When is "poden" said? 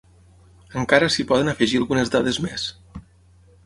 1.33-1.53